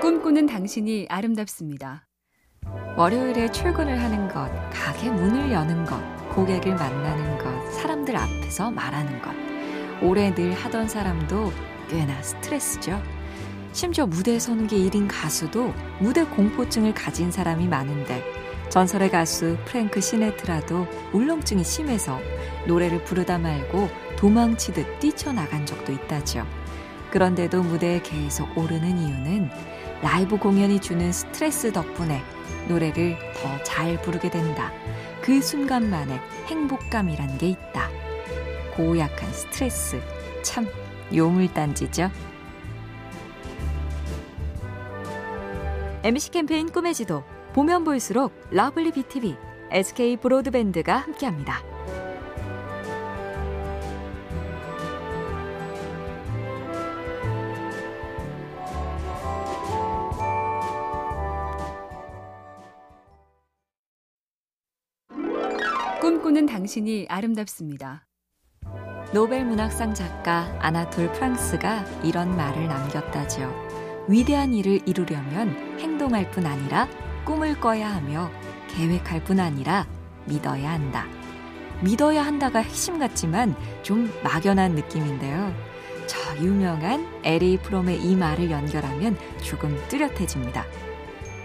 꿈꾸는 0.00 0.46
당신이 0.46 1.06
아름답습니다. 1.08 2.06
월요일에 2.98 3.50
출근을 3.50 3.98
하는 3.98 4.28
것, 4.28 4.50
가게 4.70 5.10
문을 5.10 5.50
여는 5.50 5.86
것, 5.86 5.98
고객을 6.34 6.74
만나는 6.74 7.38
것, 7.38 7.72
사람들 7.72 8.14
앞에서 8.14 8.70
말하는 8.70 9.22
것. 9.22 9.30
올해 10.02 10.34
늘 10.34 10.52
하던 10.52 10.88
사람도 10.88 11.50
꽤나 11.88 12.22
스트레스죠. 12.22 13.02
심지어 13.72 14.06
무대에 14.06 14.38
서는 14.38 14.66
게 14.66 14.76
일인 14.76 15.08
가수도 15.08 15.72
무대 15.98 16.24
공포증을 16.24 16.92
가진 16.92 17.30
사람이 17.30 17.66
많은데 17.66 18.22
전설의 18.68 19.10
가수 19.10 19.56
프랭크 19.64 20.02
시네트라도 20.02 20.86
울렁증이 21.14 21.64
심해서 21.64 22.18
노래를 22.66 23.02
부르다 23.04 23.38
말고 23.38 23.88
도망치듯 24.18 25.00
뛰쳐나간 25.00 25.64
적도 25.64 25.92
있다죠. 25.92 26.46
그런데도 27.10 27.62
무대에 27.62 28.00
계속 28.02 28.56
오르는 28.56 28.98
이유는 28.98 29.50
라이브 30.02 30.36
공연이 30.38 30.80
주는 30.80 31.12
스트레스 31.12 31.72
덕분에 31.72 32.22
노래를 32.68 33.16
더 33.34 33.62
잘 33.64 34.00
부르게 34.02 34.30
된다. 34.30 34.72
그 35.22 35.40
순간만의 35.40 36.18
행복감이란 36.46 37.38
게 37.38 37.48
있다. 37.48 37.88
고약한 38.76 39.32
스트레스. 39.32 40.00
참 40.42 40.68
요물단지죠. 41.14 42.10
MBC 46.04 46.30
캠페인 46.30 46.70
꿈의 46.70 46.94
지도 46.94 47.24
보면 47.52 47.84
볼수록 47.84 48.32
lovely 48.50 48.92
BTV, 48.92 49.36
SK 49.72 50.18
브로드밴드가 50.18 50.96
함께합니다. 50.98 51.75
꿈꾸는 66.06 66.46
당신이 66.46 67.06
아름답습니다. 67.08 68.06
노벨 69.12 69.44
문학상 69.44 69.92
작가 69.92 70.56
아나톨 70.60 71.10
프랑스가 71.10 71.84
이런 72.04 72.36
말을 72.36 72.68
남겼다죠. 72.68 73.52
위대한 74.06 74.54
일을 74.54 74.82
이루려면 74.86 75.56
행동할 75.80 76.30
뿐 76.30 76.46
아니라 76.46 76.88
꿈을 77.24 77.58
꿔야 77.58 77.92
하며 77.92 78.30
계획할 78.68 79.24
뿐 79.24 79.40
아니라 79.40 79.84
믿어야 80.26 80.74
한다. 80.74 81.08
믿어야 81.82 82.24
한다가 82.24 82.60
핵심 82.60 83.00
같지만 83.00 83.56
좀 83.82 84.08
막연한 84.22 84.76
느낌인데요. 84.76 85.52
저 86.06 86.36
유명한 86.36 87.04
에리 87.24 87.58
프롬의 87.58 88.00
이 88.00 88.14
말을 88.14 88.52
연결하면 88.52 89.18
조금 89.42 89.76
뚜렷해집니다. 89.88 90.66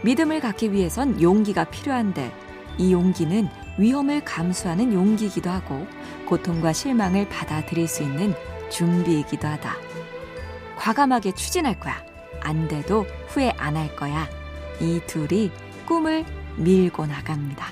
믿음을 0.04 0.40
갖기 0.40 0.72
위해선 0.72 1.20
용기가 1.20 1.64
필요한데 1.64 2.32
이 2.78 2.94
용기는 2.94 3.50
위험을 3.78 4.24
감수하는 4.24 4.94
용기이기도 4.94 5.50
하고 5.50 5.88
고통과 6.26 6.74
실망을 6.74 7.28
받아들일 7.30 7.88
수 7.88 8.04
있는 8.04 8.34
준비이기도 8.70 9.48
하다. 9.48 9.76
과감하게 10.78 11.34
추진할 11.34 11.80
거야. 11.80 12.04
안 12.42 12.68
돼도 12.68 13.06
후회 13.28 13.52
안 13.58 13.76
할 13.78 13.96
거야. 13.96 14.28
이 14.80 15.00
둘이 15.08 15.52
꿈을 15.86 16.26
밀고 16.58 17.06
나갑니다. 17.06 17.68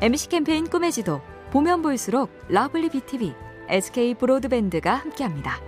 MBC 0.00 0.28
캠페인 0.28 0.68
꿈의 0.68 0.92
지도 0.92 1.20
보면 1.50 1.82
볼수록 1.82 2.30
lovely 2.48 2.90
BTV, 2.90 3.34
SK 3.68 4.14
브로드밴드가 4.14 4.94
함께합니다. 4.96 5.58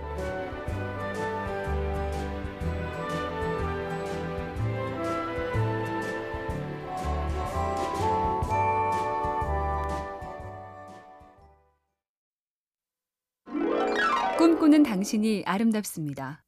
꿈꾸는 14.57 14.81
당신이 14.81 15.43
아름답습니다. 15.45 16.41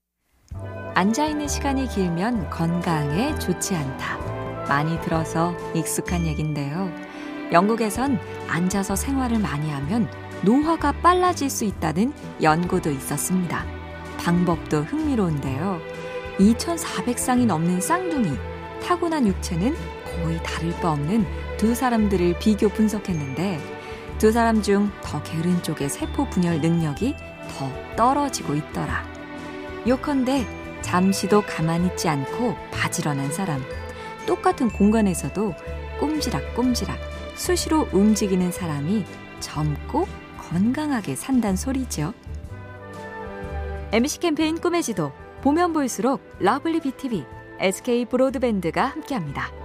앉아있는 0.96 1.48
시간이 1.48 1.88
길면 1.90 2.50
건강에 2.50 3.38
좋지 3.38 3.76
않다. 3.76 4.18
많이 4.68 5.00
들어서 5.02 5.56
익숙한 5.76 6.26
얘긴데요. 6.26 6.92
영국에선 7.52 8.20
앉아서 8.48 8.96
생활을 8.96 9.38
많이 9.38 9.70
하면 9.70 10.10
노화가 10.44 10.94
빨라질 11.04 11.52
수 11.52 11.66
있다는 11.66 12.12
연구도 12.42 12.90
있었습니다. 12.90 13.64
방법도 14.18 14.80
흥미로운데요. 14.82 15.80
2,400쌍이 16.40 17.46
넘는 17.46 17.80
쌍둥이, 17.80 18.32
타고난 18.84 19.28
육체는 19.28 19.76
거의 20.06 20.42
다를 20.42 20.72
바 20.82 20.94
없는 20.94 21.28
두 21.58 21.76
사람들을 21.76 22.40
비교 22.40 22.70
분석했는데 22.70 23.60
두 24.18 24.32
사람 24.32 24.64
중 24.64 24.92
더 25.04 25.22
게으른 25.22 25.62
쪽의 25.62 25.90
세포 25.90 26.28
분열 26.30 26.60
능력이 26.60 27.16
더 27.50 27.96
떨어지고 27.96 28.56
있더라. 28.56 29.06
요컨대 29.88 30.46
잠시도 30.82 31.42
가만히 31.42 31.88
있지 31.88 32.08
않고 32.08 32.56
바지런한 32.72 33.32
사람. 33.32 33.62
똑같은 34.26 34.70
공간에서도 34.70 35.54
꼼지락꼼지락 36.00 36.98
수시로 37.36 37.88
움직이는 37.92 38.52
사람이 38.52 39.06
젊고 39.40 40.08
건강하게 40.38 41.16
산단 41.16 41.56
소리죠. 41.56 42.14
MBC 43.92 44.20
캠페인 44.20 44.60
꿈의 44.60 44.84
지도 44.84 45.12
보면 45.42 45.74
볼수록 45.74 46.22
lovely 46.40 46.82
BTV, 46.82 47.26
SK 47.60 48.06
브로드밴드가 48.06 48.86
함께합니다. 48.86 49.59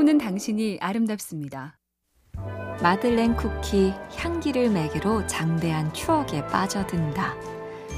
꿈꾸는 0.00 0.16
당신이 0.18 0.78
아름답습니다. 0.80 1.76
마들렌 2.82 3.36
쿠키 3.36 3.92
향기를 4.16 4.70
매개로 4.70 5.26
장대한 5.26 5.92
추억에 5.92 6.46
빠져든다. 6.46 7.34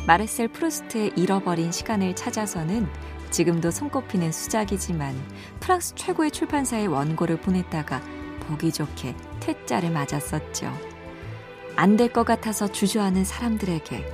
마르셀 0.08 0.48
프루스트의 0.48 1.12
잃어버린 1.16 1.70
시간을 1.70 2.16
찾아서는 2.16 2.88
지금도 3.30 3.70
손꼽히는 3.70 4.32
수작이지만 4.32 5.14
프랑스 5.60 5.94
최고의 5.94 6.32
출판사에 6.32 6.86
원고를 6.86 7.40
보냈다가 7.40 8.00
보기 8.40 8.72
좋게 8.72 9.14
퇴짜를 9.38 9.92
맞았었죠. 9.92 10.72
안 11.76 11.96
될 11.96 12.12
것 12.12 12.24
같아서 12.24 12.66
주저하는 12.66 13.24
사람들에게 13.24 14.04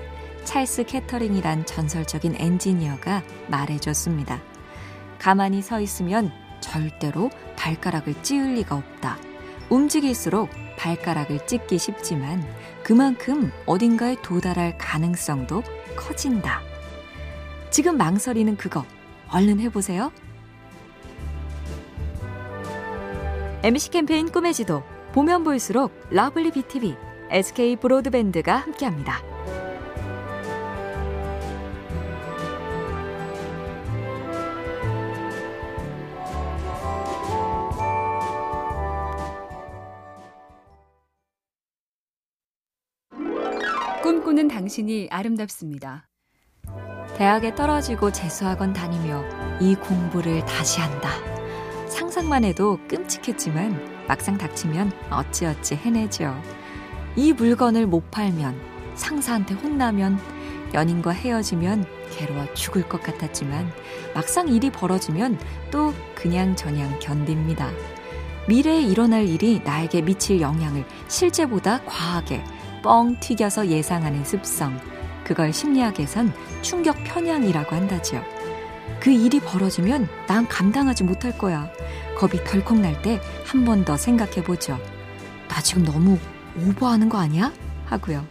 찰스 0.44 0.84
케터링이란 0.84 1.64
전설적인 1.64 2.34
엔지니어가 2.36 3.22
말해줬습니다. 3.48 4.42
가만히 5.18 5.62
서 5.62 5.80
있으면 5.80 6.30
절대로 6.60 7.30
발가락을 7.58 8.22
찧을 8.22 8.54
리가 8.54 8.76
없다. 8.76 9.18
움직일수록 9.68 10.48
발가락을 10.78 11.46
찧기 11.46 11.76
쉽지만 11.76 12.46
그만큼 12.82 13.52
어딘가에 13.66 14.16
도달할 14.22 14.78
가능성도 14.78 15.62
커진다. 15.96 16.62
지금 17.70 17.98
망설이는 17.98 18.56
그거 18.56 18.86
얼른 19.30 19.60
해보세요. 19.60 20.10
MBC 23.62 23.90
캠페인 23.90 24.30
꿈의 24.30 24.54
지도 24.54 24.84
보면 25.12 25.42
볼수록 25.42 25.92
lovely 26.10 26.52
BTV, 26.52 26.96
SK 27.30 27.76
브로드밴드가 27.76 28.56
함께합니다. 28.56 29.37
꿈꾸는 44.08 44.48
당신이 44.48 45.08
아름답습니다. 45.10 46.08
대학에 47.18 47.54
떨어지고 47.54 48.10
재수학원 48.10 48.72
다니며 48.72 49.22
이 49.60 49.74
공부를 49.74 50.46
다시 50.46 50.80
한다. 50.80 51.10
상상만 51.90 52.42
해도 52.42 52.78
끔찍했지만 52.88 54.06
막상 54.08 54.38
닥치면 54.38 54.92
어찌어찌 55.10 55.74
해내죠. 55.74 56.34
이 57.16 57.34
물건을 57.34 57.86
못 57.86 58.10
팔면 58.10 58.58
상사한테 58.94 59.52
혼나면 59.52 60.18
연인과 60.72 61.10
헤어지면 61.10 61.84
괴로워 62.10 62.46
죽을 62.54 62.88
것 62.88 63.02
같았지만 63.02 63.70
막상 64.14 64.48
일이 64.48 64.70
벌어지면 64.70 65.38
또 65.70 65.92
그냥 66.14 66.56
저냥 66.56 66.98
견딥니다. 66.98 67.70
미래에 68.48 68.80
일어날 68.80 69.28
일이 69.28 69.60
나에게 69.62 70.00
미칠 70.00 70.40
영향을 70.40 70.86
실제보다 71.08 71.84
과하게 71.84 72.42
뻥 72.88 73.14
튀겨서 73.20 73.66
예상하는 73.66 74.24
습성. 74.24 74.80
그걸 75.22 75.52
심리학에선 75.52 76.32
충격 76.62 76.96
편향이라고 77.04 77.76
한다지요. 77.76 78.22
그 78.98 79.10
일이 79.10 79.40
벌어지면 79.40 80.08
난 80.26 80.48
감당하지 80.48 81.04
못할 81.04 81.36
거야. 81.36 81.70
겁이 82.16 82.42
덜컥 82.44 82.80
날 82.80 83.02
때 83.02 83.20
한 83.44 83.66
번 83.66 83.84
더 83.84 83.98
생각해 83.98 84.42
보죠. 84.42 84.78
나 85.48 85.60
지금 85.60 85.84
너무 85.84 86.16
오버하는 86.66 87.10
거 87.10 87.18
아니야? 87.18 87.52
하고요. 87.84 88.24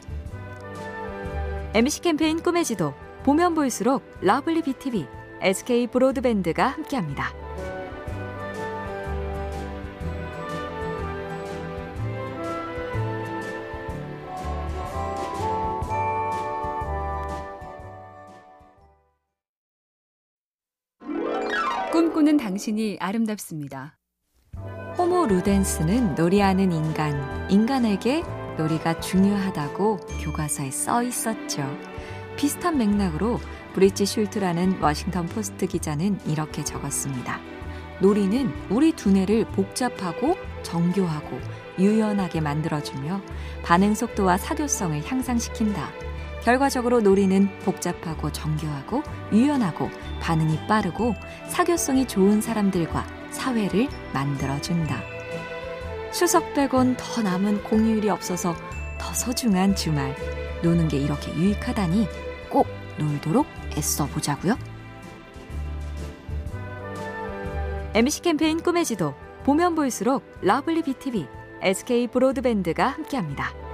MBC 1.76 2.02
캠페인 2.02 2.42
꿈의 2.42 2.66
지도 2.66 2.96
보면 3.26 3.54
볼수록 3.54 4.02
lovely 4.22 4.64
BTV, 4.64 5.06
SK 5.42 5.86
브로드밴드가 5.88 6.66
함께합니다. 6.70 7.32
꿈꾸는 21.98 22.38
당신이 22.38 22.98
아름답습니다. 23.00 23.98
호모 25.00 25.26
루덴스는 25.26 26.14
놀이하는 26.14 26.72
인간, 26.72 27.50
인간에게 27.50 28.22
놀이가 28.56 29.00
중요하다고 29.00 29.98
교과서에 30.24 30.70
써 30.70 31.02
있었죠. 31.02 31.64
비슷한 32.36 32.78
맥락으로 32.78 33.40
브리짓 33.74 34.06
슐트라는 34.06 34.80
워싱턴 34.80 35.26
포스트 35.26 35.66
기자는 35.66 36.20
이렇게 36.28 36.64
적었습니다. 36.64 37.40
놀이는 38.00 38.54
우리 38.70 38.92
두뇌를 38.92 39.46
복잡하고 39.46 40.36
정교하고 40.62 41.40
유연하게 41.80 42.42
만들어주며 42.42 43.22
반응 43.64 43.96
속도와 43.96 44.38
사교성을 44.38 45.04
향상시킨다. 45.04 46.07
결과적으로 46.48 47.02
놀이는 47.02 47.50
복잡하고 47.66 48.32
정교하고 48.32 49.04
유연하고 49.34 49.90
반응이 50.22 50.66
빠르고 50.66 51.14
사교성이 51.50 52.08
좋은 52.08 52.40
사람들과 52.40 53.06
사회를 53.32 53.90
만들어준다. 54.14 54.98
추석 56.14 56.54
빼곤 56.54 56.96
더 56.96 57.22
남은 57.22 57.64
공휴일이 57.64 58.10
없어서 58.10 58.56
더 58.98 59.14
소중한 59.14 59.76
주말. 59.76 60.16
노는 60.64 60.88
게 60.88 60.96
이렇게 60.96 61.36
유익하다니 61.36 62.08
꼭 62.50 62.66
놀도록 62.98 63.46
애써 63.78 64.06
보자고요. 64.06 64.58
MBC 67.94 68.22
캠페인 68.22 68.62
꿈의 68.62 68.86
지도 68.86 69.16
보면 69.44 69.76
볼수록 69.76 70.24
lovely 70.42 70.84
BTV, 70.84 71.28
SK 71.62 72.08
브로드밴드가 72.08 72.88
함께합니다. 72.88 73.67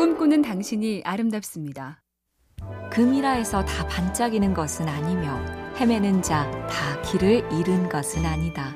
꿈꾸는 0.00 0.40
당신이 0.40 1.02
아름답습니다. 1.04 2.00
금이라 2.90 3.32
해서 3.32 3.62
다 3.66 3.86
반짝이는 3.86 4.54
것은 4.54 4.88
아니며 4.88 5.38
헤매는 5.76 6.22
자 6.22 6.50
다 6.68 7.02
길을 7.02 7.46
잃은 7.52 7.90
것은 7.90 8.24
아니다. 8.24 8.74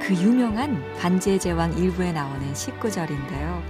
그 0.00 0.14
유명한 0.14 0.82
반지의 0.98 1.38
제왕 1.38 1.76
일부에 1.76 2.12
나오는 2.12 2.50
19절인데요. 2.54 3.62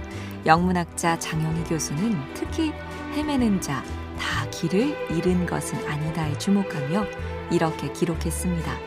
영문학자 0.45 1.19
장영희 1.19 1.65
교수는 1.65 2.15
특히 2.33 2.71
헤매는 3.13 3.59
자 3.59 3.83
다 4.17 4.49
길을 4.49 5.17
잃은 5.17 5.47
것은 5.47 5.85
아니다에 5.85 6.37
주목하며 6.37 7.05
이렇게 7.51 7.91
기록했습니다. 7.91 8.77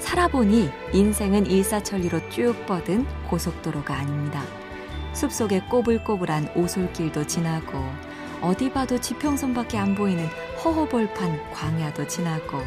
살아보니 0.00 0.68
인생은 0.92 1.46
일사천리로 1.46 2.28
쭉 2.30 2.56
뻗은 2.66 3.06
고속도로가 3.28 3.94
아닙니다. 3.94 4.42
숲속에 5.12 5.60
꼬불꼬불한 5.70 6.52
오솔길도 6.56 7.26
지나고 7.26 7.78
어디 8.40 8.70
봐도 8.70 8.98
지평선밖에 9.00 9.78
안 9.78 9.94
보이는 9.94 10.26
허허벌판 10.64 11.52
광야도 11.52 12.06
지나고 12.08 12.58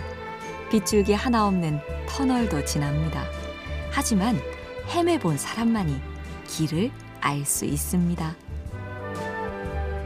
빗줄기 0.70 1.14
하나 1.14 1.48
없는 1.48 1.80
터널도 2.08 2.66
지납니다. 2.66 3.24
하지만 3.92 4.40
헤매본 4.90 5.38
사람만이 5.38 6.00
길을 6.48 6.92
알 7.22 7.46
수 7.46 7.66
있습니다. 7.66 8.36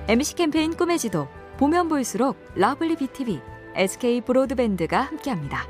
MBC 0.07 0.36
캠페인 0.36 0.75
꿈의 0.75 0.97
지도 0.97 1.27
보면 1.57 1.89
볼수록 1.89 2.38
lovely 2.56 2.95
BTV, 2.95 3.41
SK 3.75 4.21
브로드밴드가 4.21 5.01
함께합니다. 5.01 5.68